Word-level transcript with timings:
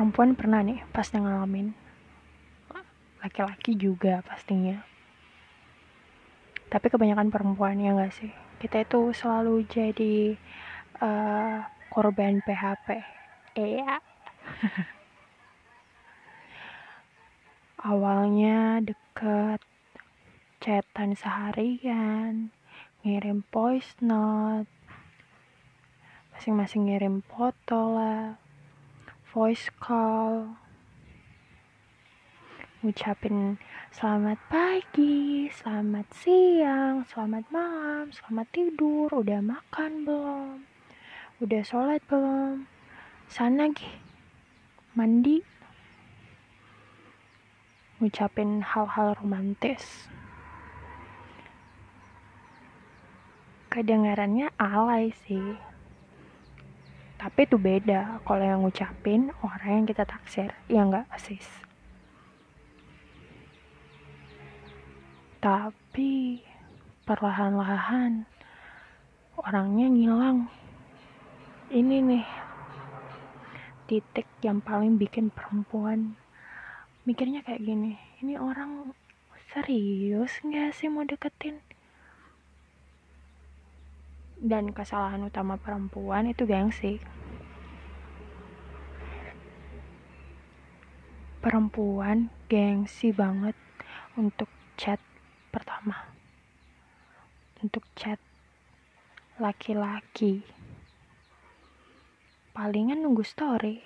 perempuan 0.00 0.32
pernah 0.32 0.64
nih 0.64 0.80
pasti 0.96 1.20
ngalamin. 1.20 1.76
Laki-laki 3.20 3.76
juga 3.76 4.24
pastinya. 4.24 4.80
Tapi 6.72 6.88
kebanyakan 6.88 7.28
perempuan 7.28 7.76
ya 7.76 7.92
gak 7.92 8.16
sih? 8.16 8.32
Kita 8.56 8.80
itu 8.80 9.12
selalu 9.12 9.68
jadi 9.68 10.40
uh, 11.04 11.68
korban 11.92 12.40
PHP 12.40 12.96
iya. 13.60 14.00
Awalnya 17.92 18.80
deket 18.80 19.60
chatan 20.64 21.12
seharian 21.12 22.56
ngirim 23.04 23.44
voice 23.52 24.00
note 24.00 24.72
masing-masing 26.32 26.88
ngirim 26.88 27.20
foto 27.20 28.00
lah 28.00 28.39
voice 29.30 29.70
call. 29.78 30.58
Ngucapin 32.82 33.62
selamat 33.94 34.42
pagi, 34.50 35.46
selamat 35.54 36.06
siang, 36.10 37.06
selamat 37.06 37.46
malam, 37.54 38.10
selamat 38.10 38.46
tidur, 38.50 39.06
udah 39.14 39.38
makan 39.38 40.02
belum, 40.02 40.66
udah 41.38 41.62
sholat 41.62 42.02
belum, 42.10 42.66
sana 43.30 43.70
gih, 43.70 43.94
mandi, 44.98 45.46
ngucapin 48.02 48.66
hal-hal 48.66 49.14
romantis. 49.22 50.10
Kedengarannya 53.70 54.50
alay 54.58 55.14
sih, 55.14 55.54
tapi 57.20 57.44
itu 57.44 57.60
beda. 57.60 58.24
Kalau 58.24 58.40
yang 58.40 58.64
ngucapin 58.64 59.28
orang 59.44 59.84
yang 59.84 59.86
kita 59.86 60.08
taksir. 60.08 60.48
Ya 60.72 60.80
nggak 60.88 61.04
asis 61.12 61.68
tapi 65.40 66.44
perlahan-lahan 67.08 68.28
orangnya 69.40 69.88
ngilang. 69.88 70.52
Ini 71.72 71.96
nih 72.04 72.26
titik 73.88 74.28
yang 74.44 74.60
paling 74.60 75.00
bikin 75.00 75.32
perempuan 75.32 76.12
mikirnya 77.08 77.40
kayak 77.40 77.64
gini. 77.64 77.96
Ini 78.20 78.36
orang 78.36 78.92
serius 79.48 80.44
nggak 80.44 80.76
sih 80.76 80.92
mau 80.92 81.08
deketin 81.08 81.64
dan 84.40 84.72
kesalahan 84.72 85.20
utama 85.28 85.60
perempuan 85.60 86.32
itu 86.32 86.48
gengsi. 86.48 86.96
Perempuan 91.44 92.32
gengsi 92.48 93.12
banget 93.12 93.56
untuk 94.16 94.48
chat 94.80 94.96
pertama. 95.52 96.08
Untuk 97.60 97.84
chat 97.92 98.16
laki-laki. 99.36 100.40
Palingan 102.56 103.04
nunggu 103.04 103.24
story. 103.24 103.84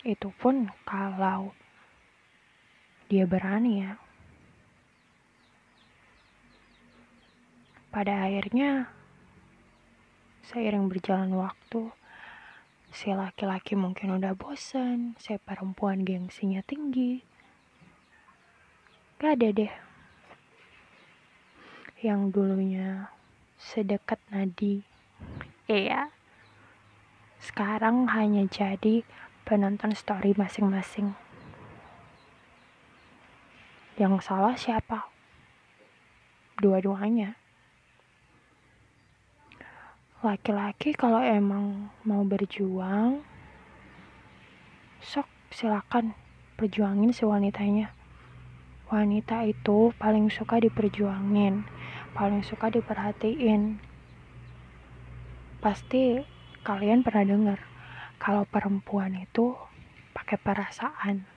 Itu 0.00 0.32
pun 0.40 0.72
kalau 0.88 1.52
dia 3.12 3.28
berani 3.28 3.84
ya. 3.84 4.00
Pada 7.92 8.28
akhirnya 8.28 8.95
Seiring 10.46 10.86
berjalan 10.86 11.34
waktu, 11.34 11.90
si 12.94 13.10
laki-laki 13.10 13.74
mungkin 13.74 14.14
udah 14.14 14.38
bosan, 14.38 15.18
si 15.18 15.34
perempuan 15.42 16.06
gengsinya 16.06 16.62
tinggi. 16.62 17.18
Gak 19.18 19.42
ada 19.42 19.48
deh 19.50 19.72
yang 21.98 22.30
dulunya 22.30 23.10
sedekat 23.58 24.22
nadi. 24.30 24.86
Iya. 25.66 26.14
Sekarang 27.42 28.06
hanya 28.14 28.46
jadi 28.46 29.02
penonton 29.42 29.98
story 29.98 30.30
masing-masing. 30.38 31.18
Yang 33.98 34.30
salah 34.30 34.54
siapa? 34.54 35.10
Dua-duanya 36.62 37.34
laki-laki 40.24 40.96
kalau 40.96 41.20
emang 41.20 41.92
mau 42.08 42.24
berjuang 42.24 43.20
sok 45.04 45.28
silakan 45.52 46.16
perjuangin 46.56 47.12
si 47.12 47.28
wanitanya. 47.28 47.92
Wanita 48.88 49.44
itu 49.44 49.92
paling 50.00 50.32
suka 50.32 50.56
diperjuangin 50.56 51.68
paling 52.16 52.40
suka 52.40 52.72
diperhatiin. 52.72 53.76
Pasti 55.60 56.24
kalian 56.64 57.04
pernah 57.04 57.28
dengar 57.28 57.60
kalau 58.16 58.48
perempuan 58.48 59.20
itu 59.20 59.52
pakai 60.16 60.40
perasaan. 60.40 61.28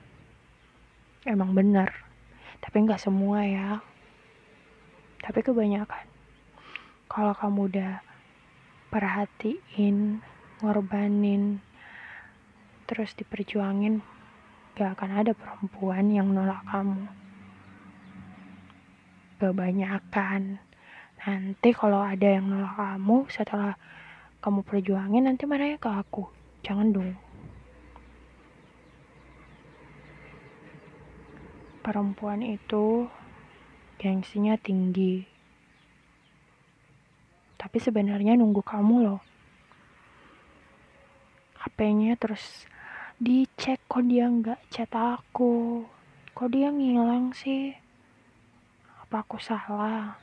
Emang 1.28 1.52
benar 1.52 1.92
tapi 2.64 2.88
nggak 2.88 3.04
semua 3.04 3.44
ya. 3.44 3.84
Tapi 5.20 5.44
kebanyakan. 5.44 6.08
Kalau 7.12 7.36
kamu 7.36 7.76
udah 7.76 8.09
perhatiin 8.90 10.26
ngorbanin 10.66 11.62
terus 12.90 13.14
diperjuangin 13.14 14.02
gak 14.74 14.98
akan 14.98 15.12
ada 15.22 15.32
perempuan 15.38 16.10
yang 16.10 16.34
nolak 16.34 16.66
kamu. 16.66 17.06
Kebanyakan. 19.38 20.58
Nanti 21.20 21.70
kalau 21.76 22.02
ada 22.02 22.28
yang 22.28 22.50
nolak 22.50 22.74
kamu 22.74 23.30
setelah 23.30 23.78
kamu 24.42 24.66
perjuangin 24.66 25.30
nanti 25.30 25.46
marahnya 25.46 25.78
ke 25.78 25.90
aku. 25.92 26.26
Jangan 26.66 26.90
dong. 26.90 27.14
Perempuan 31.86 32.42
itu 32.42 33.06
gengsinya 34.02 34.58
tinggi 34.58 35.39
tapi 37.60 37.76
sebenarnya 37.84 38.40
nunggu 38.40 38.64
kamu 38.64 38.96
loh. 39.04 39.22
HP-nya 41.60 42.16
terus 42.16 42.64
dicek 43.20 43.84
kok 43.92 44.08
dia 44.08 44.32
nggak 44.32 44.64
chat 44.72 44.88
aku. 44.96 45.84
Kok 46.32 46.50
dia 46.56 46.72
ngilang 46.72 47.36
sih? 47.36 47.76
Apa 49.04 49.28
aku 49.28 49.36
salah? 49.44 50.16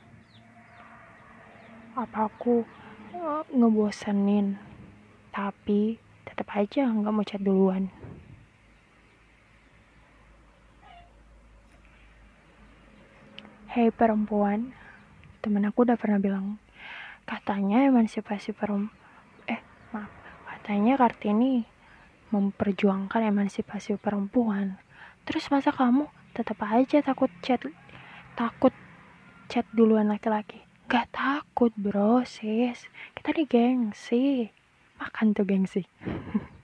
Apa 1.93 2.25
aku 2.25 2.65
uh, 3.13 3.45
ngebosenin? 3.53 4.57
Tapi 5.29 6.01
tetap 6.25 6.49
aja 6.57 6.89
nggak 6.89 7.13
mau 7.13 7.21
chat 7.21 7.37
duluan. 7.37 7.93
Hei 13.69 13.93
perempuan, 13.93 14.73
temen 15.45 15.69
aku 15.69 15.85
udah 15.85 15.93
pernah 15.93 16.17
bilang 16.17 16.57
katanya 17.27 17.83
emansipasi 17.83 18.55
perempuan 18.55 18.95
eh 19.51 19.61
maaf 19.91 20.11
katanya 20.47 20.95
Kartini 20.95 21.77
memperjuangkan 22.31 23.23
emansipasi 23.23 23.95
perempuan. 23.95 24.75
Terus 25.23 25.47
masa 25.47 25.71
kamu 25.71 26.07
tetap 26.35 26.59
aja 26.67 26.99
takut 26.99 27.31
chat 27.39 27.63
takut 28.35 28.75
chat 29.47 29.63
duluan 29.71 30.11
laki-laki? 30.11 30.63
Gak 30.87 31.11
takut 31.11 31.71
bro 31.75 32.23
sis. 32.23 32.87
Kita 33.15 33.35
di 33.35 33.43
gengsi. 33.47 34.47
Makan 34.99 35.35
tuh 35.35 35.45
gengsi. 35.47 35.83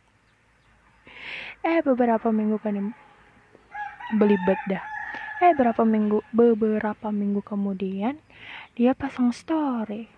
Eh 1.64 1.80
beberapa 1.80 2.28
minggu 2.28 2.60
kan 2.60 2.92
belibet 4.20 4.60
dah. 4.68 4.84
Eh 5.40 5.56
beberapa 5.56 5.88
minggu 5.88 6.20
beberapa 6.36 7.08
minggu 7.08 7.40
kemudian 7.40 8.20
dia 8.76 8.92
pasang 8.92 9.32
story 9.32 10.12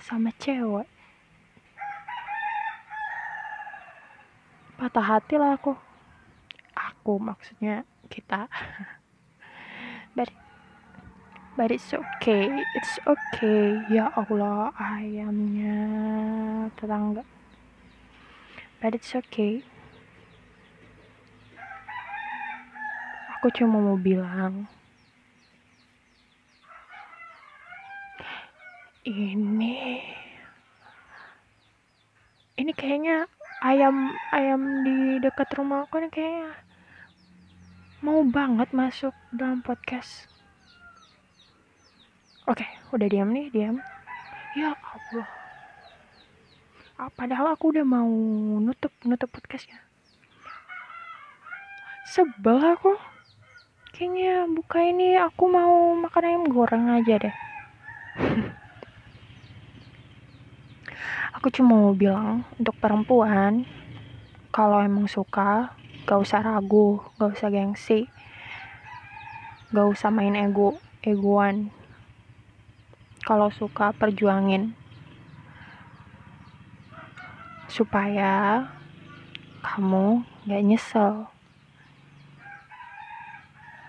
sama 0.00 0.32
cewek. 0.40 0.88
Patah 4.80 5.04
hati 5.04 5.36
lah 5.36 5.60
aku. 5.60 5.76
Aku 6.72 7.20
maksudnya 7.20 7.84
kita. 8.08 8.48
But 10.16 10.32
but 11.54 11.70
it's 11.70 11.92
okay. 11.92 12.50
It's 12.74 12.98
okay. 13.06 13.78
Ya 13.92 14.10
Allah 14.16 14.74
ayamnya 14.74 15.78
tetangga. 16.74 17.22
But 18.80 18.96
it's 18.96 19.12
okay. 19.14 19.62
Aku 23.38 23.52
cuma 23.54 23.78
mau 23.78 24.00
bilang 24.00 24.66
ini. 29.04 30.04
Ini 32.60 32.72
kayaknya 32.76 33.24
ayam 33.64 34.12
ayam 34.36 34.84
di 34.84 35.16
dekat 35.24 35.48
rumah 35.56 35.88
aku 35.88 36.04
nih 36.04 36.12
kayaknya 36.12 36.52
mau 38.04 38.20
banget 38.28 38.68
masuk 38.76 39.16
dalam 39.32 39.64
podcast. 39.64 40.28
Oke 42.44 42.68
udah 42.92 43.08
diam 43.08 43.32
nih 43.32 43.48
diam. 43.48 43.80
Ya 44.52 44.76
Allah. 44.76 45.28
Ah, 47.00 47.08
padahal 47.08 47.56
aku 47.56 47.72
udah 47.72 47.86
mau 47.86 48.12
nutup 48.60 48.92
nutup 49.08 49.32
podcastnya. 49.32 49.80
Sebel 52.04 52.60
aku. 52.76 52.92
Kayaknya 53.96 54.48
buka 54.52 54.84
ini 54.84 55.16
aku 55.16 55.48
mau 55.48 55.96
makan 55.96 56.24
ayam 56.28 56.44
goreng 56.48 56.88
aja 56.88 57.20
deh 57.20 57.49
aku 61.40 61.48
cuma 61.48 61.72
mau 61.72 61.96
bilang 61.96 62.44
untuk 62.60 62.76
perempuan 62.76 63.64
kalau 64.52 64.84
emang 64.84 65.08
suka 65.08 65.72
gak 66.04 66.20
usah 66.20 66.44
ragu 66.44 67.00
gak 67.16 67.32
usah 67.32 67.48
gengsi 67.48 68.12
gak 69.72 69.88
usah 69.88 70.12
main 70.12 70.36
ego 70.36 70.76
egoan. 71.00 71.72
Kalau 73.24 73.48
suka 73.52 73.92
perjuangin. 73.96 74.76
Supaya 77.68 78.66
kamu 79.62 80.24
gak 80.48 80.64
nyesel. 80.64 81.28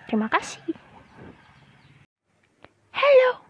Terima 0.07 0.27
kasih. 0.27 0.75
Hello 2.91 3.40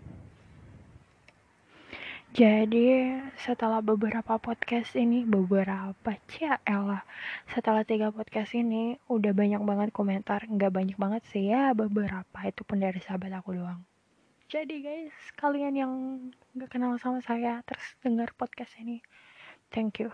jadi 2.32 3.20
setelah 3.44 3.84
beberapa 3.84 4.40
podcast 4.40 4.96
ini 4.96 5.28
beberapa 5.28 6.16
cia 6.32 6.64
elah 6.64 7.04
setelah 7.52 7.84
tiga 7.84 8.08
podcast 8.08 8.56
ini 8.56 8.96
udah 9.12 9.36
banyak 9.36 9.60
banget 9.60 9.92
komentar. 9.92 10.40
Nggak 10.48 10.72
banyak 10.72 10.96
banget 10.96 11.28
sih 11.28 11.52
ya 11.52 11.76
beberapa. 11.76 12.40
Itu 12.48 12.64
pun 12.64 12.80
dari 12.80 13.04
sahabat 13.04 13.36
aku 13.36 13.60
doang. 13.60 13.84
Jadi 14.48 14.80
guys 14.80 15.12
kalian 15.36 15.76
yang 15.76 15.94
gak 16.56 16.72
kenal 16.72 16.96
sama 17.04 17.20
saya 17.20 17.68
terus 17.68 17.84
dengar 18.00 18.32
podcast 18.40 18.80
ini 18.80 19.04
thank 19.68 20.00
you. 20.00 20.08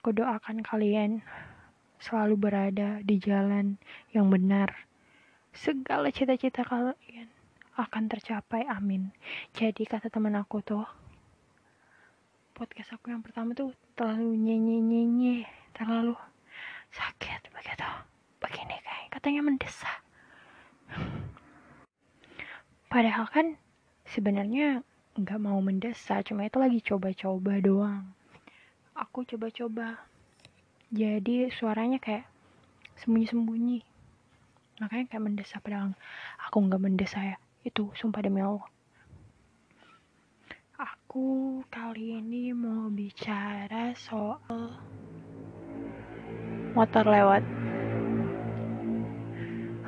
Aku 0.00 0.16
doakan 0.16 0.64
kalian 0.64 1.20
selalu 2.00 2.40
berada 2.40 3.04
di 3.04 3.20
jalan 3.20 3.76
yang 4.16 4.32
benar. 4.32 4.88
Segala 5.52 6.08
cita-cita 6.08 6.64
kalian 6.64 7.37
akan 7.78 8.10
tercapai 8.10 8.66
amin. 8.66 9.14
Jadi 9.54 9.86
kata 9.86 10.10
teman 10.10 10.34
aku 10.34 10.58
tuh 10.66 10.82
podcast 12.58 12.98
aku 12.98 13.14
yang 13.14 13.22
pertama 13.22 13.54
tuh 13.54 13.70
terlalu 13.94 14.34
nyenyi 14.34 14.82
nyenyi 14.82 15.36
terlalu 15.70 16.18
sakit 16.90 17.54
begitu. 17.54 17.90
Begini 18.42 18.74
kayak 18.82 19.14
katanya 19.14 19.46
mendesak. 19.46 19.98
Padahal 22.90 23.30
kan 23.30 23.54
sebenarnya 24.10 24.82
nggak 25.14 25.38
mau 25.38 25.62
mendesak 25.62 26.26
cuma 26.26 26.50
itu 26.50 26.58
lagi 26.58 26.82
coba-coba 26.82 27.62
doang. 27.62 28.10
Aku 28.98 29.22
coba-coba. 29.22 30.02
Jadi 30.90 31.46
suaranya 31.54 32.02
kayak 32.02 32.26
sembunyi-sembunyi. 32.98 33.86
Makanya 34.82 35.04
kayak 35.06 35.22
mendesak 35.22 35.62
padahal 35.62 35.94
aku 36.42 36.56
nggak 36.66 36.82
mendesak 36.82 37.22
ya 37.22 37.38
itu 37.66 37.90
sumpah 37.98 38.22
demi 38.22 38.42
Allah. 38.42 38.66
Aku 40.78 41.64
kali 41.66 42.22
ini 42.22 42.54
mau 42.54 42.86
bicara 42.92 43.90
soal 43.98 44.78
motor 46.78 47.02
lewat. 47.02 47.42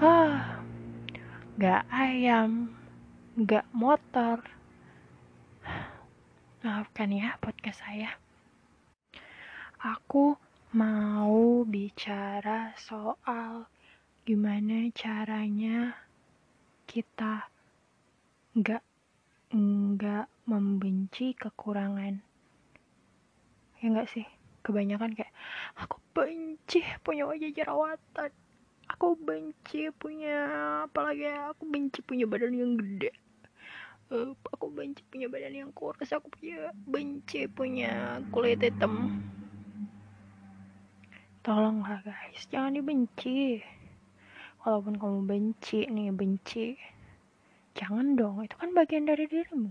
Ah 0.03 0.65
nggak 1.55 1.85
ayam 1.93 2.75
nggak 3.39 3.69
motor. 3.71 4.43
Maafkan 6.67 7.15
ya 7.15 7.39
podcast 7.39 7.87
saya. 7.87 8.11
Aku 9.81 10.35
mau 10.75 11.63
bicara 11.65 12.75
soal 12.75 13.71
gimana 14.27 14.91
caranya 14.93 15.97
kita 16.85 17.49
nggak 18.51 18.83
nggak 19.55 20.27
membenci 20.51 21.39
kekurangan. 21.39 22.19
Ya 23.79 23.87
nggak 23.87 24.11
sih? 24.11 24.27
Kebanyakan 24.67 25.15
kayak 25.15 25.31
aku 25.79 26.03
benci 26.11 26.83
punya 27.07 27.31
wajah 27.31 27.51
jerawatan. 27.55 28.31
Aku 28.91 29.15
benci 29.15 29.95
punya 29.95 30.51
apalagi 30.91 31.31
ya 31.31 31.55
aku 31.55 31.63
benci 31.71 32.03
punya 32.03 32.27
badan 32.27 32.59
yang 32.59 32.75
gede. 32.75 33.15
Uh, 34.11 34.35
aku 34.51 34.67
benci 34.75 35.07
punya 35.07 35.31
badan 35.31 35.55
yang 35.55 35.71
kurus 35.71 36.11
aku 36.11 36.27
punya 36.35 36.75
benci 36.91 37.47
punya 37.47 38.19
kulit 38.35 38.59
hitam. 38.59 39.23
Tolonglah 41.47 42.03
guys. 42.03 42.51
Jangan 42.51 42.75
dibenci. 42.75 43.63
Walaupun 44.67 44.99
kamu 44.99 45.21
benci 45.25 45.87
nih 45.87 46.11
benci 46.11 46.75
jangan 47.77 48.19
dong 48.19 48.43
itu 48.43 48.55
kan 48.59 48.71
bagian 48.75 49.07
dari 49.07 49.31
dirimu. 49.31 49.71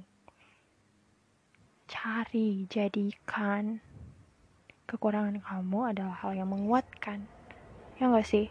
Cari 1.90 2.70
jadikan. 2.70 3.82
Kekurangan 4.90 5.38
kamu 5.42 5.80
adalah 5.94 6.16
hal 6.22 6.34
yang 6.34 6.50
menguatkan. 6.50 7.26
Ya 8.02 8.10
nggak 8.10 8.26
sih? 8.26 8.48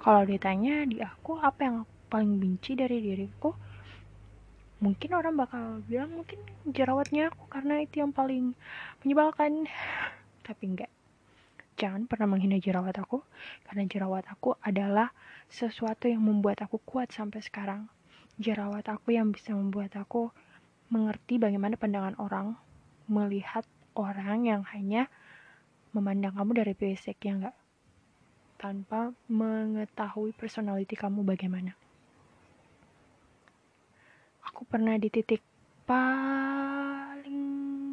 Kalau 0.00 0.24
ditanya 0.24 0.88
di 0.88 1.02
aku 1.04 1.36
apa 1.36 1.60
yang 1.60 1.76
aku 1.84 1.94
paling 2.08 2.40
benci 2.40 2.72
dari 2.78 3.02
diriku? 3.02 3.52
Mungkin 4.80 5.12
orang 5.12 5.36
bakal 5.36 5.84
bilang 5.84 6.16
mungkin 6.16 6.40
jerawatnya 6.64 7.28
aku 7.28 7.44
karena 7.52 7.84
itu 7.84 8.00
yang 8.00 8.12
paling 8.12 8.56
menyebalkan. 9.04 9.68
Tapi 10.46 10.64
enggak 10.64 10.92
jangan 11.80 12.04
pernah 12.04 12.28
menghina 12.28 12.60
jerawat 12.60 12.92
aku 13.00 13.24
karena 13.64 13.88
jerawat 13.88 14.28
aku 14.28 14.60
adalah 14.60 15.16
sesuatu 15.48 16.12
yang 16.12 16.20
membuat 16.20 16.60
aku 16.60 16.76
kuat 16.84 17.08
sampai 17.08 17.40
sekarang 17.40 17.88
jerawat 18.36 18.84
aku 18.92 19.16
yang 19.16 19.32
bisa 19.32 19.56
membuat 19.56 19.96
aku 19.96 20.28
mengerti 20.92 21.40
bagaimana 21.40 21.80
pandangan 21.80 22.20
orang 22.20 22.60
melihat 23.08 23.64
orang 23.96 24.44
yang 24.44 24.62
hanya 24.76 25.08
memandang 25.96 26.36
kamu 26.36 26.60
dari 26.60 26.74
fisik 26.76 27.16
ya 27.24 27.32
enggak 27.40 27.56
tanpa 28.60 29.16
mengetahui 29.32 30.36
personality 30.36 30.92
kamu 30.92 31.24
bagaimana. 31.24 31.72
Aku 34.52 34.68
pernah 34.68 35.00
di 35.00 35.08
titik 35.08 35.40
paling 35.88 37.40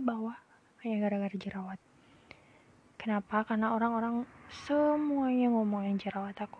bawah 0.03 0.35
hanya 0.83 1.07
gara-gara 1.07 1.35
jerawat. 1.39 1.86
Kenapa? 3.07 3.47
Karena 3.47 3.71
orang-orang 3.71 4.27
semuanya 4.67 5.47
ngomongin 5.47 5.95
jerawat 5.95 6.35
aku. 6.43 6.59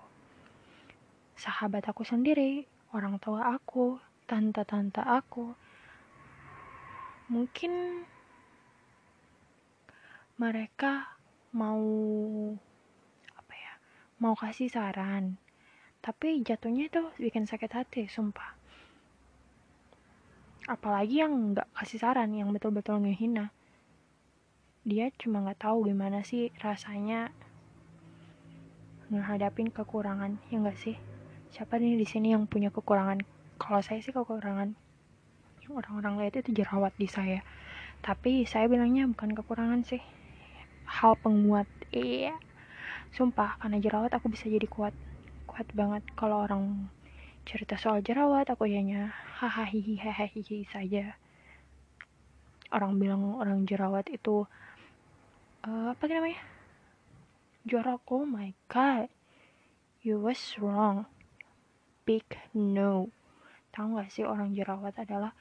Sahabat 1.36 1.84
aku 1.92 2.08
sendiri, 2.08 2.64
orang 2.96 3.20
tua 3.20 3.52
aku, 3.52 4.00
tante-tante 4.32 5.04
aku. 5.04 5.52
Mungkin 7.28 8.00
mereka 10.40 11.20
mau 11.52 11.84
mau 14.18 14.34
kasih 14.34 14.74
saran 14.74 15.38
tapi 16.02 16.42
jatuhnya 16.42 16.90
itu 16.90 17.06
bikin 17.22 17.46
sakit 17.46 17.70
hati 17.70 18.10
sumpah 18.10 18.58
apalagi 20.66 21.22
yang 21.22 21.54
nggak 21.54 21.70
kasih 21.78 22.02
saran 22.02 22.34
yang 22.34 22.50
betul-betul 22.50 22.98
ngehina 23.06 23.54
dia 24.88 25.12
cuma 25.20 25.44
nggak 25.44 25.68
tahu 25.68 25.92
gimana 25.92 26.24
sih 26.24 26.48
rasanya 26.64 27.36
ngehadapin 29.12 29.68
kekurangan 29.68 30.40
ya 30.48 30.64
nggak 30.64 30.80
sih? 30.80 30.96
Siapa 31.52 31.76
nih 31.76 32.00
di 32.00 32.08
sini 32.08 32.32
yang 32.32 32.48
punya 32.48 32.72
kekurangan? 32.72 33.20
Kalau 33.60 33.84
saya 33.84 34.00
sih 34.00 34.16
kekurangan. 34.16 34.80
Yang 35.60 35.74
orang-orang 35.76 36.24
lihat 36.24 36.40
itu 36.40 36.64
jerawat 36.64 36.96
di 36.96 37.04
saya. 37.04 37.44
Tapi 38.00 38.48
saya 38.48 38.72
bilangnya 38.72 39.04
bukan 39.12 39.36
kekurangan 39.36 39.84
sih. 39.84 40.00
Hal 40.88 41.20
penguat. 41.20 41.68
Iya. 41.92 42.40
Sumpah 43.12 43.60
karena 43.60 43.84
jerawat 43.84 44.16
aku 44.16 44.32
bisa 44.32 44.48
jadi 44.48 44.72
kuat. 44.72 44.96
Kuat 45.52 45.68
banget. 45.76 46.08
Kalau 46.16 46.48
orang 46.48 46.88
cerita 47.44 47.76
soal 47.76 48.00
jerawat 48.00 48.48
aku 48.48 48.64
hanya 48.72 49.12
hahaha 49.36 49.68
hahaha 49.68 50.32
saja. 50.72 51.20
Orang 52.72 53.04
bilang 53.04 53.36
orang 53.36 53.68
jerawat 53.68 54.08
itu 54.12 54.48
uh, 55.68 55.92
apa 55.92 56.04
namanya? 56.08 56.40
Jorok. 57.68 58.02
Oh 58.16 58.24
my 58.24 58.56
god. 58.72 59.12
You 60.00 60.24
was 60.24 60.40
wrong. 60.64 61.04
Big 62.08 62.24
no. 62.56 63.12
Tahu 63.76 64.00
gak 64.00 64.10
sih 64.10 64.24
orang 64.24 64.56
jerawat 64.56 64.96
adalah 65.04 65.36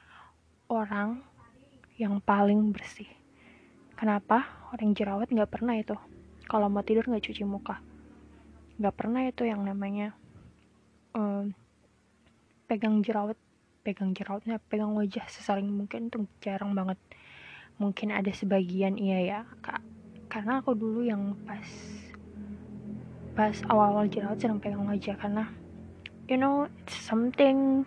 orang 0.66 1.22
yang 1.96 2.18
paling 2.18 2.74
bersih? 2.74 3.08
Kenapa? 3.94 4.68
Orang 4.74 4.92
jerawat 4.92 5.30
nggak 5.30 5.48
pernah 5.48 5.78
itu. 5.78 5.94
Kalau 6.44 6.68
mau 6.68 6.84
tidur 6.84 7.06
nggak 7.06 7.32
cuci 7.32 7.46
muka. 7.46 7.80
Nggak 8.76 8.94
pernah 8.98 9.24
itu 9.24 9.48
yang 9.48 9.64
namanya 9.64 10.12
um, 11.16 11.54
pegang 12.68 13.00
jerawat. 13.00 13.38
Pegang 13.86 14.10
jerawatnya 14.10 14.58
pegang 14.66 14.98
wajah 14.98 15.30
sesaling 15.30 15.70
mungkin 15.70 16.10
itu 16.10 16.26
jarang 16.42 16.74
banget. 16.74 16.98
Mungkin 17.78 18.10
ada 18.10 18.34
sebagian 18.34 18.98
iya 18.98 19.22
ya 19.22 19.40
kak 19.62 19.95
karena 20.26 20.58
aku 20.60 20.74
dulu 20.74 21.06
yang 21.06 21.34
pas 21.46 21.66
pas 23.36 23.56
awal-awal 23.68 24.08
jerawat 24.08 24.40
sedang 24.40 24.60
pegang 24.60 24.84
wajah. 24.88 25.16
Karena 25.20 25.44
you 26.26 26.40
know 26.40 26.66
it's 26.82 26.96
something 26.96 27.84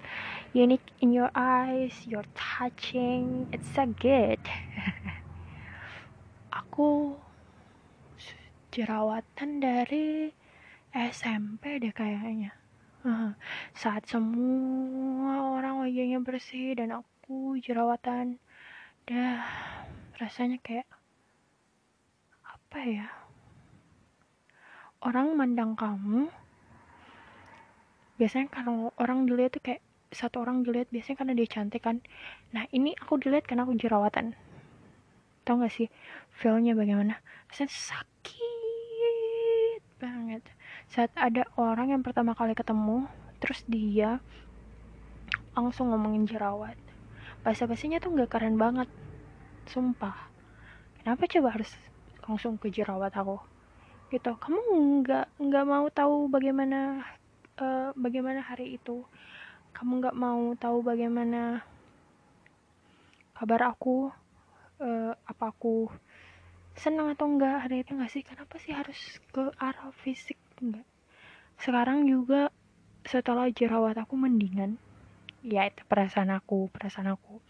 unique 0.55 0.85
in 1.03 1.13
your 1.13 1.29
eyes 1.35 1.93
you're 2.07 2.27
touching 2.33 3.49
it's 3.51 3.67
so 3.73 3.85
good. 3.99 4.39
Aku 6.65 7.17
jerawatan 8.69 9.61
dari 9.61 10.33
SMP 10.93 11.77
deh 11.81 11.93
kayaknya. 11.93 12.53
Saat 13.73 14.09
semua 14.09 15.55
orang 15.55 15.81
wajahnya 15.85 16.19
bersih 16.19 16.75
dan 16.75 16.91
aku 16.91 17.55
jerawatan 17.61 18.41
dah 19.07 19.41
rasanya 20.19 20.59
kayak 20.59 20.89
apa 22.69 22.85
ya? 22.85 23.09
Orang 25.01 25.33
mandang 25.33 25.73
kamu 25.73 26.29
biasanya 28.21 28.45
kalau 28.53 28.93
orang 29.01 29.25
dilihat 29.25 29.57
tuh 29.57 29.63
kayak 29.65 29.81
satu 30.13 30.45
orang 30.45 30.61
dilihat 30.61 30.85
biasanya 30.93 31.17
karena 31.17 31.33
dia 31.33 31.49
cantik 31.49 31.81
kan. 31.81 31.97
Nah 32.53 32.69
ini 32.69 32.93
aku 32.93 33.17
dilihat 33.17 33.49
karena 33.49 33.65
aku 33.65 33.73
jerawatan. 33.73 34.37
Tau 35.49 35.57
gak 35.57 35.73
sih 35.73 35.89
feelnya 36.29 36.77
bagaimana? 36.77 37.17
Rasanya 37.49 37.73
sakit 37.73 38.37
banget. 39.97 40.45
Saat 40.93 41.09
ada 41.17 41.49
orang 41.57 41.89
yang 41.89 42.05
pertama 42.05 42.37
kali 42.37 42.53
ketemu 42.53 43.09
terus 43.41 43.65
dia 43.65 44.21
langsung 45.57 45.89
ngomongin 45.89 46.29
jerawat. 46.29 46.77
Bahasa 47.41 47.65
basinya 47.65 47.97
tuh 47.97 48.13
nggak 48.13 48.29
keren 48.29 48.61
banget. 48.61 48.85
Sumpah. 49.65 50.29
Kenapa 51.01 51.25
coba 51.25 51.57
harus 51.57 51.88
langsung 52.29 52.61
ke 52.61 52.69
jerawat 52.69 53.09
aku. 53.17 53.41
Gitu. 54.13 54.29
Kamu 54.29 54.61
nggak 55.01 55.41
nggak 55.41 55.65
mau 55.65 55.89
tahu 55.89 56.29
bagaimana 56.29 57.01
uh, 57.57 57.89
bagaimana 57.97 58.45
hari 58.45 58.77
itu? 58.77 59.01
Kamu 59.73 59.97
nggak 60.05 60.17
mau 60.17 60.53
tahu 60.53 60.85
bagaimana 60.85 61.65
kabar 63.33 63.73
aku? 63.73 64.13
Uh, 64.79 65.11
apa 65.27 65.51
aku 65.51 65.91
senang 66.77 67.11
atau 67.11 67.27
enggak 67.27 67.65
hari 67.65 67.81
itu 67.81 67.97
nggak 67.97 68.13
sih? 68.13 68.21
Kenapa 68.21 68.61
sih 68.61 68.71
harus 68.71 69.17
ke 69.33 69.49
arah 69.57 69.89
fisik? 70.05 70.37
Enggak 70.61 70.85
sekarang 71.59 72.07
juga 72.07 72.55
setelah 73.03 73.51
jerawat 73.51 73.99
aku 73.99 74.15
mendingan. 74.15 74.79
Ya 75.43 75.67
itu 75.67 75.83
perasaan 75.87 76.31
aku 76.31 76.71
perasaan 76.71 77.11
aku. 77.11 77.43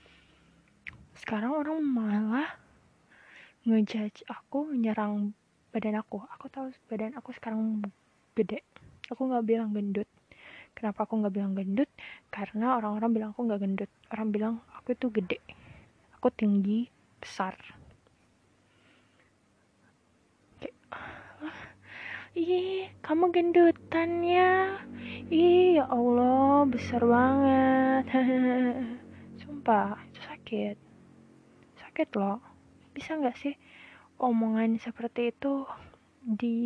Sekarang 1.17 1.53
orang 1.53 1.77
malah 1.81 2.57
ngejudge 3.69 4.25
aku 4.25 4.65
menyerang 4.65 5.37
badan 5.69 6.01
aku. 6.01 6.25
Aku 6.37 6.49
tahu 6.49 6.73
badan 6.89 7.13
aku 7.13 7.29
sekarang 7.37 7.85
gede. 8.33 8.65
Aku 9.13 9.29
nggak 9.29 9.45
bilang 9.45 9.69
gendut. 9.73 10.09
Kenapa 10.73 11.05
aku 11.05 11.21
nggak 11.21 11.33
bilang 11.33 11.53
gendut? 11.53 11.89
Karena 12.33 12.77
orang-orang 12.81 13.09
bilang 13.13 13.29
aku 13.37 13.45
nggak 13.45 13.61
gendut. 13.61 13.91
Orang 14.09 14.33
bilang 14.33 14.53
aku 14.73 14.97
itu 14.97 15.07
gede. 15.13 15.37
Aku 16.17 16.33
tinggi 16.33 16.89
besar. 17.21 17.53
Ih 22.37 22.87
kamu 23.01 23.33
gendutan 23.33 24.21
ya? 24.21 24.77
Ih 25.33 25.81
ya 25.81 25.85
Allah 25.89 26.65
besar 26.69 27.01
banget. 27.01 28.05
Sumpah 29.41 29.97
itu 30.09 30.19
sakit. 30.25 30.77
Sakit 31.81 32.09
loh 32.15 32.48
bisa 32.99 33.15
nggak 33.15 33.39
sih 33.39 33.55
omongan 34.19 34.75
seperti 34.75 35.31
itu 35.31 35.63
di 36.19 36.59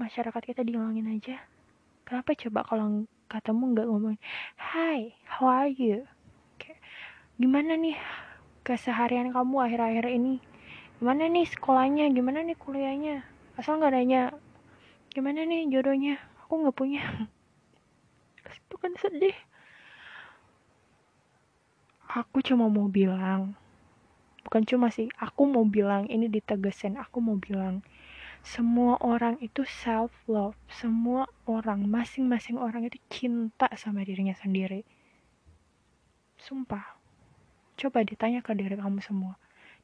masyarakat 0.00 0.40
kita 0.40 0.64
dihilangin 0.64 1.12
aja? 1.12 1.44
Kenapa 2.08 2.32
coba 2.32 2.64
kalau 2.64 3.04
katamu 3.28 3.76
nggak 3.76 3.84
ngomong 3.84 4.16
Hai 4.56 5.12
how 5.28 5.44
are 5.44 5.68
you? 5.68 6.08
Kayak, 6.56 6.80
gimana 7.36 7.76
nih 7.76 8.00
keseharian 8.64 9.28
kamu 9.36 9.60
akhir-akhir 9.60 10.08
ini? 10.08 10.40
Gimana 11.04 11.28
nih 11.28 11.44
sekolahnya? 11.52 12.08
Gimana 12.16 12.40
nih 12.40 12.56
kuliahnya? 12.56 13.28
Asal 13.60 13.76
nggak 13.76 13.92
nanya 13.92 14.32
gimana 15.12 15.44
nih 15.44 15.68
jodohnya? 15.68 16.16
Aku 16.48 16.64
nggak 16.64 16.72
punya. 16.72 17.04
Itu 18.56 18.80
kan 18.80 18.96
sedih. 18.96 19.36
Aku 22.08 22.40
cuma 22.40 22.72
mau 22.72 22.88
bilang 22.88 23.52
bukan 24.46 24.62
cuma 24.62 24.94
sih 24.94 25.10
aku 25.18 25.50
mau 25.50 25.66
bilang 25.66 26.06
ini 26.06 26.30
ditegesin 26.30 26.94
aku 26.94 27.18
mau 27.18 27.34
bilang 27.34 27.82
semua 28.46 28.94
orang 29.02 29.42
itu 29.42 29.66
self 29.66 30.14
love 30.30 30.54
semua 30.70 31.26
orang 31.50 31.82
masing-masing 31.90 32.54
orang 32.62 32.86
itu 32.86 33.02
cinta 33.10 33.66
sama 33.74 34.06
dirinya 34.06 34.38
sendiri. 34.38 34.86
Sumpah. 36.38 36.94
Coba 37.74 38.06
ditanya 38.06 38.46
ke 38.46 38.54
diri 38.54 38.78
kamu 38.78 39.02
semua 39.02 39.34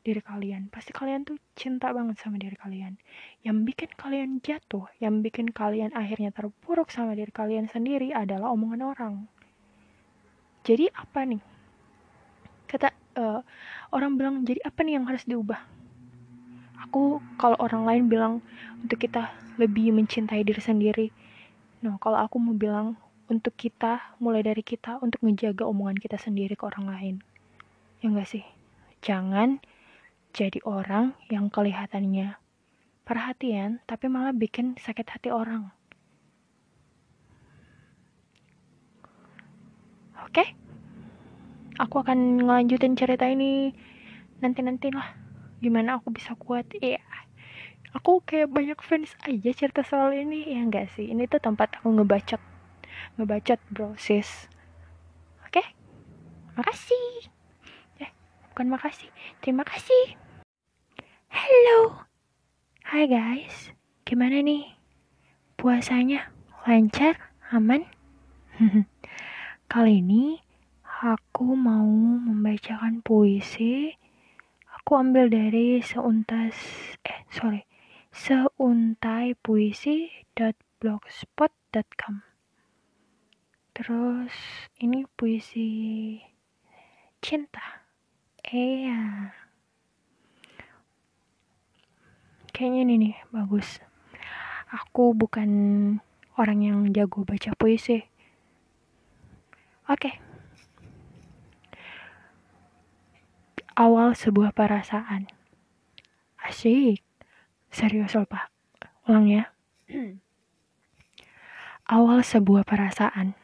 diri 0.03 0.19
kalian. 0.19 0.67
Pasti 0.71 0.91
kalian 0.91 1.23
tuh 1.23 1.39
cinta 1.55 1.95
banget 1.95 2.19
sama 2.19 2.39
diri 2.39 2.59
kalian. 2.59 2.99
Yang 3.47 3.57
bikin 3.67 3.91
kalian 3.95 4.31
jatuh 4.43 4.87
yang 4.99 5.23
bikin 5.23 5.51
kalian 5.55 5.95
akhirnya 5.95 6.35
terpuruk 6.35 6.91
sama 6.91 7.15
diri 7.15 7.31
kalian 7.31 7.71
sendiri 7.71 8.11
adalah 8.11 8.51
omongan 8.55 8.83
orang. 8.83 9.15
Jadi 10.63 10.91
apa 10.95 11.27
nih? 11.27 11.43
Kata 12.71 12.95
uh, 13.19 13.41
orang 13.95 14.19
bilang 14.19 14.35
jadi 14.45 14.61
apa 14.65 14.81
nih 14.85 15.01
yang 15.01 15.07
harus 15.09 15.25
diubah 15.25 15.61
aku 16.83 17.23
kalau 17.41 17.57
orang 17.63 17.83
lain 17.89 18.05
bilang 18.11 18.35
untuk 18.83 19.01
kita 19.01 19.33
lebih 19.57 19.93
mencintai 19.95 20.45
diri 20.45 20.63
sendiri 20.63 21.07
no 21.83 21.99
kalau 21.99 22.21
aku 22.21 22.37
mau 22.39 22.55
bilang 22.55 22.99
untuk 23.27 23.57
kita 23.57 24.17
mulai 24.21 24.45
dari 24.45 24.61
kita 24.61 25.01
untuk 25.01 25.25
menjaga 25.25 25.65
omongan 25.65 25.97
kita 25.99 26.21
sendiri 26.21 26.53
ke 26.55 26.65
orang 26.69 26.87
lain 26.89 27.15
ya 28.05 28.13
enggak 28.13 28.29
sih 28.29 28.45
jangan 29.03 29.59
jadi 30.33 30.65
orang 30.65 31.13
yang 31.29 31.53
kelihatannya 31.53 32.41
perhatian 33.05 33.83
tapi 33.85 34.09
malah 34.09 34.33
bikin 34.33 34.79
sakit 34.81 35.05
hati 35.05 35.29
orang. 35.29 35.69
Oke? 40.23 40.41
Okay? 40.41 40.49
Aku 41.81 42.05
akan 42.05 42.45
ngelanjutin 42.45 42.93
cerita 42.93 43.25
ini 43.25 43.73
nanti-nanti 44.45 44.93
lah. 44.93 45.17
Gimana 45.65 45.97
aku 45.97 46.13
bisa 46.13 46.37
kuat? 46.37 46.69
Iya. 46.77 47.01
Aku 47.97 48.21
kayak 48.25 48.53
banyak 48.53 48.77
fans 48.85 49.17
aja 49.25 49.51
cerita 49.57 49.81
soal 49.81 50.13
ini. 50.13 50.45
Ya 50.53 50.61
enggak 50.61 50.93
sih? 50.93 51.09
Ini 51.09 51.25
tuh 51.29 51.41
tempat 51.41 51.81
aku 51.81 51.93
ngebacot. 51.97 52.41
Ngebacot 53.17 53.61
bro 53.73 53.97
sis. 53.97 54.49
Oke? 55.49 55.65
Makasih. 56.61 57.33
Eh, 58.05 58.11
bukan 58.53 58.69
makasih. 58.69 59.09
Terima 59.41 59.65
kasih. 59.65 60.17
Halo. 61.33 62.05
Hai 62.85 63.09
guys. 63.09 63.73
Gimana 64.05 64.45
nih? 64.45 64.77
Puasanya 65.57 66.29
lancar? 66.69 67.17
Aman? 67.49 67.89
Kali 69.73 70.05
ini 70.05 70.52
aku 71.03 71.59
mau 71.59 71.91
membacakan 72.23 73.03
puisi. 73.03 73.99
Aku 74.79 74.95
ambil 74.95 75.27
dari 75.27 75.83
seuntas 75.83 76.55
eh 77.03 77.27
sorry 77.35 77.67
seuntai 78.15 79.35
puisi 79.35 80.11
blogspot.com 80.79 82.23
Terus 83.75 84.35
ini 84.79 85.03
puisi 85.19 85.71
cinta. 87.19 87.83
Iya. 88.47 89.33
kayaknya 92.53 92.81
ini 92.85 92.95
nih 93.01 93.17
bagus 93.33 93.81
aku 94.69 95.17
bukan 95.17 95.51
orang 96.37 96.61
yang 96.61 96.79
jago 96.93 97.25
baca 97.25 97.57
puisi 97.57 98.05
oke 99.89 99.99
okay. 99.99 100.32
Awal 103.83 104.15
sebuah 104.15 104.55
perasaan 104.55 105.27
asyik 106.47 107.03
serius 107.75 108.15
loh 108.15 108.31
pak 108.31 108.55
ulang 109.11 109.27
ya 109.27 109.45
awal 111.99 112.23
sebuah 112.23 112.63
perasaan 112.63 113.35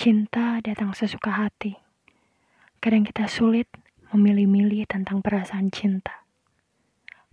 cinta 0.00 0.64
datang 0.64 0.96
sesuka 0.96 1.28
hati 1.28 1.76
kadang 2.80 3.04
kita 3.04 3.28
sulit 3.28 3.68
memilih-milih 4.12 4.84
tentang 4.84 5.24
perasaan 5.24 5.72
cinta. 5.72 6.28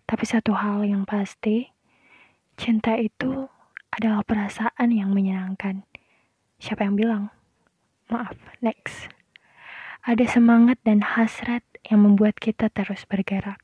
Tapi 0.08 0.24
satu 0.24 0.56
hal 0.56 0.88
yang 0.88 1.04
pasti, 1.04 1.70
cinta 2.56 2.96
itu 2.96 3.52
adalah 3.92 4.24
perasaan 4.24 4.90
yang 4.90 5.12
menyenangkan. 5.12 5.84
Siapa 6.58 6.88
yang 6.88 6.96
bilang? 6.96 7.24
Maaf, 8.10 8.34
next. 8.64 9.19
Ada 10.10 10.42
semangat 10.42 10.82
dan 10.82 11.06
hasrat 11.06 11.62
yang 11.86 12.02
membuat 12.02 12.42
kita 12.42 12.74
terus 12.74 13.06
bergerak. 13.06 13.62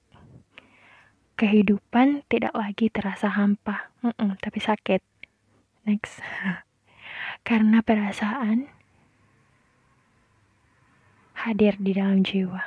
Kehidupan 1.41 2.21
tidak 2.29 2.53
lagi 2.53 2.93
terasa 2.93 3.33
hampa, 3.33 3.89
mm 4.05 4.13
-mm, 4.13 4.37
tapi 4.45 4.61
sakit. 4.61 5.01
Next. 5.89 6.21
Karena 7.49 7.81
perasaan 7.81 8.69
hadir 11.49 11.81
di 11.81 11.97
dalam 11.97 12.21
jiwa. 12.21 12.61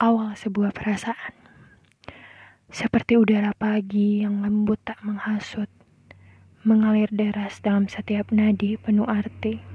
Awal 0.00 0.40
sebuah 0.40 0.72
perasaan. 0.72 1.36
Seperti 2.72 3.20
udara 3.20 3.52
pagi 3.52 4.24
yang 4.24 4.40
lembut 4.40 4.80
tak 4.88 5.04
menghasut, 5.04 5.68
mengalir 6.64 7.12
deras 7.12 7.60
dalam 7.60 7.92
setiap 7.92 8.32
nadi 8.32 8.80
penuh 8.80 9.04
arti. 9.04 9.67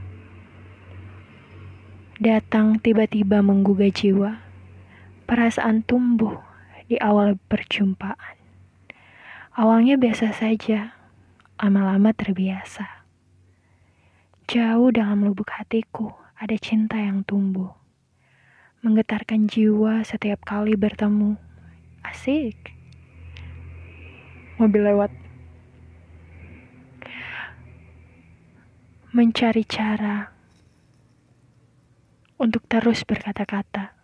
Datang 2.23 2.79
tiba-tiba 2.79 3.43
menggugah 3.43 3.91
jiwa, 3.91 4.39
perasaan 5.27 5.83
tumbuh 5.83 6.39
di 6.87 6.95
awal 6.95 7.35
perjumpaan. 7.51 8.39
Awalnya 9.59 9.99
biasa 9.99 10.31
saja, 10.31 10.95
lama-lama 11.59 12.15
terbiasa. 12.15 13.03
Jauh 14.47 14.95
dalam 14.95 15.27
lubuk 15.27 15.51
hatiku 15.51 16.15
ada 16.39 16.55
cinta 16.55 16.95
yang 16.95 17.27
tumbuh, 17.27 17.75
menggetarkan 18.87 19.51
jiwa 19.51 20.07
setiap 20.07 20.47
kali 20.47 20.79
bertemu. 20.79 21.35
Asik 22.07 22.71
mobil 24.63 24.79
lewat. 24.79 25.11
Mencari 29.11 29.67
cara 29.67 30.31
untuk 32.43 32.67
terus 32.67 33.07
berkata-kata. 33.07 33.95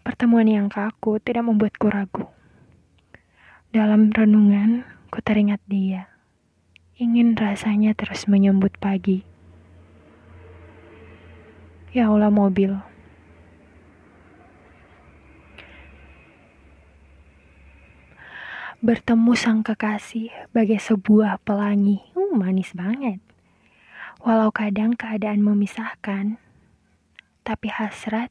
Pertemuan 0.00 0.48
yang 0.48 0.72
kaku 0.72 1.20
tidak 1.20 1.44
membuatku 1.44 1.92
ragu. 1.92 2.24
Dalam 3.68 4.08
renungan, 4.08 4.88
ku 5.12 5.20
teringat 5.20 5.60
dia. 5.68 6.08
Ingin 6.96 7.36
rasanya 7.36 7.92
terus 7.92 8.24
menyambut 8.24 8.72
pagi. 8.80 9.20
Ya 11.92 12.08
Allah 12.08 12.32
mobil. 12.32 12.80
Bertemu 18.80 19.36
sang 19.36 19.60
kekasih 19.60 20.32
bagai 20.56 20.80
sebuah 20.80 21.44
pelangi. 21.44 22.00
Uh, 22.16 22.32
manis 22.32 22.72
banget. 22.72 23.20
Walau 24.24 24.48
kadang 24.48 24.96
keadaan 24.96 25.44
memisahkan, 25.44 26.40
tapi 27.42 27.72
hasrat 27.72 28.30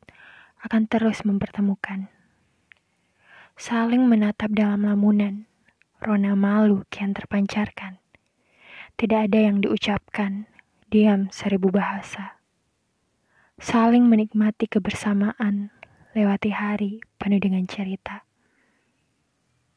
akan 0.65 0.85
terus 0.89 1.23
mempertemukan. 1.23 2.11
Saling 3.59 4.07
menatap 4.07 4.55
dalam 4.55 4.87
lamunan, 4.87 5.43
rona 5.99 6.35
malu 6.35 6.87
kian 6.87 7.11
terpancarkan. 7.11 7.99
Tidak 8.95 9.19
ada 9.31 9.39
yang 9.39 9.59
diucapkan, 9.59 10.47
diam 10.87 11.27
seribu 11.31 11.71
bahasa. 11.71 12.39
Saling 13.59 14.07
menikmati 14.07 14.71
kebersamaan, 14.71 15.71
lewati 16.15 16.55
hari 16.55 17.03
penuh 17.19 17.39
dengan 17.43 17.67
cerita. 17.67 18.23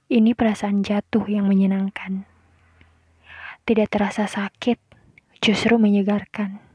Ini 0.07 0.39
perasaan 0.39 0.87
jatuh 0.87 1.27
yang 1.27 1.51
menyenangkan. 1.51 2.23
Tidak 3.67 3.89
terasa 3.91 4.31
sakit, 4.31 4.79
justru 5.43 5.79
menyegarkan. 5.79 6.72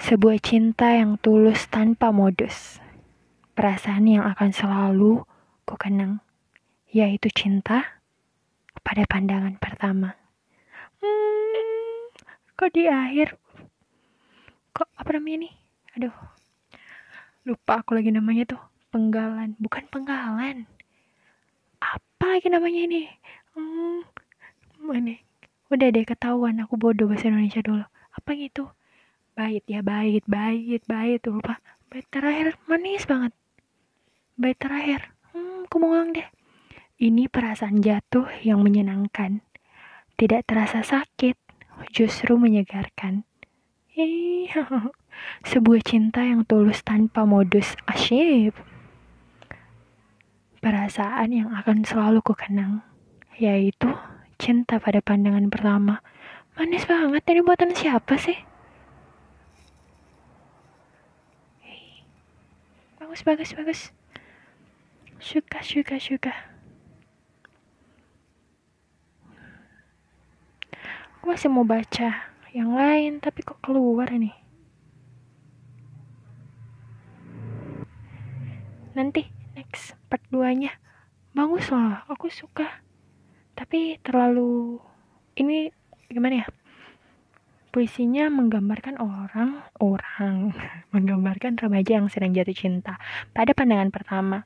Sebuah 0.00 0.40
cinta 0.40 0.96
yang 0.96 1.20
tulus 1.20 1.68
tanpa 1.68 2.08
modus. 2.08 2.80
Perasaan 3.52 4.08
yang 4.08 4.24
akan 4.24 4.50
selalu 4.50 5.22
ku 5.68 5.74
kenang, 5.76 6.24
yaitu 6.88 7.28
cinta 7.28 8.00
pada 8.80 9.04
pandangan 9.04 9.60
pertama. 9.60 10.16
Hmm, 11.04 12.10
kok 12.56 12.72
di 12.72 12.88
akhir? 12.88 13.36
Kok 14.72 14.88
apa 14.96 15.10
namanya 15.20 15.46
nih? 15.46 15.54
Aduh, 16.00 16.16
lupa 17.44 17.84
aku 17.84 17.94
lagi 17.94 18.08
namanya 18.08 18.56
tuh. 18.56 18.62
Penggalan, 18.90 19.54
bukan 19.62 19.86
penggalan 19.86 20.66
apa 21.80 22.36
lagi 22.36 22.52
namanya 22.52 22.80
ini 22.84 23.02
hmm, 23.56 24.04
ini 24.92 25.16
udah 25.72 25.88
deh 25.88 26.04
ketahuan 26.04 26.60
aku 26.60 26.76
bodoh 26.76 27.08
bahasa 27.08 27.32
Indonesia 27.32 27.64
dulu 27.64 27.84
apa 27.88 28.30
gitu 28.36 28.68
bait 29.40 29.64
ya 29.64 29.80
bait 29.80 30.20
bait 30.28 30.84
bait 30.84 31.20
lupa. 31.24 31.64
Bait 31.88 32.04
terakhir 32.12 32.60
manis 32.68 33.08
banget. 33.08 33.32
Bait 34.36 34.52
terakhir. 34.52 35.16
Hmm 35.32 35.64
mau 35.80 35.96
deh. 36.12 36.28
Ini 37.00 37.32
perasaan 37.32 37.80
jatuh 37.80 38.28
yang 38.44 38.60
menyenangkan. 38.60 39.40
Tidak 40.20 40.44
terasa 40.44 40.84
sakit 40.84 41.40
justru 41.88 42.36
menyegarkan. 42.36 43.24
Sebuah 45.48 45.80
cinta 45.88 46.20
yang 46.20 46.44
tulus 46.44 46.84
tanpa 46.84 47.24
modus 47.24 47.72
asyik. 47.88 48.52
Perasaan 50.60 51.32
yang 51.32 51.48
akan 51.56 51.88
selalu 51.88 52.20
ku 52.20 52.36
kenang, 52.36 52.84
yaitu 53.40 53.88
cinta 54.36 54.76
pada 54.76 55.00
pandangan 55.00 55.48
pertama. 55.48 56.04
Manis 56.60 56.84
banget, 56.84 57.24
ini 57.32 57.40
buatan 57.40 57.72
siapa 57.72 58.20
sih? 58.20 58.49
Bagus, 63.10 63.26
bagus, 63.26 63.50
bagus. 63.58 63.80
Suka, 65.18 65.58
suka, 65.66 65.98
suka. 65.98 66.30
Aku 71.18 71.34
masih 71.34 71.50
mau 71.50 71.66
baca 71.66 72.30
yang 72.54 72.70
lain, 72.70 73.18
tapi 73.18 73.42
kok 73.42 73.58
keluar 73.66 74.14
nih? 74.14 74.30
Nanti 78.94 79.26
next 79.58 79.98
part 80.06 80.22
2 80.30 80.54
nya 80.54 80.78
bagus 81.34 81.66
lah 81.74 82.06
aku 82.06 82.30
suka 82.30 82.78
tapi 83.58 83.98
terlalu 84.06 84.78
ini 85.34 85.74
gimana 86.06 86.42
ya 86.42 86.46
puisinya 87.70 88.26
menggambarkan 88.28 88.98
orang 88.98 89.62
orang 89.78 90.50
menggambarkan 90.94 91.54
remaja 91.56 92.02
yang 92.02 92.10
sedang 92.10 92.34
jatuh 92.34 92.54
cinta. 92.54 92.98
Pada 93.30 93.54
pandangan 93.54 93.94
pertama 93.94 94.42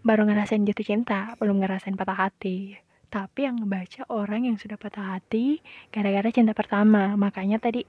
baru 0.00 0.24
ngerasain 0.24 0.64
jatuh 0.64 0.84
cinta 0.84 1.36
belum 1.36 1.60
ngerasain 1.60 1.94
patah 1.94 2.28
hati. 2.28 2.80
Tapi 3.08 3.48
yang 3.48 3.60
ngebaca 3.64 4.04
orang 4.12 4.48
yang 4.48 4.56
sudah 4.60 4.76
patah 4.76 5.16
hati 5.16 5.60
gara-gara 5.92 6.28
cinta 6.32 6.56
pertama. 6.56 7.16
Makanya 7.16 7.60
tadi 7.60 7.84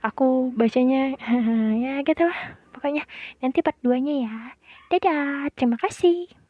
aku 0.00 0.52
bacanya 0.56 1.12
ya 1.84 2.00
gitu 2.00 2.24
lah 2.24 2.56
pokoknya. 2.72 3.04
Nanti 3.44 3.60
part 3.60 3.76
2 3.84 3.92
nya 4.00 4.14
ya. 4.24 4.36
Dadah 4.88 5.52
terima 5.52 5.76
kasih 5.76 6.47